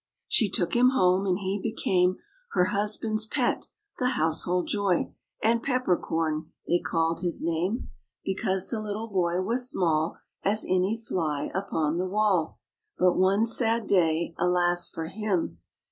[0.27, 2.15] She took him home; and he became
[2.53, 3.67] Her husband's pet,
[3.99, 8.25] the household joy; And Pepper Corn they called his name, LITTLE PEPPER CORN.
[8.25, 12.57] 99 Because the little boy was small As any fly upon the wall.
[12.97, 15.59] But one sad day, alas for him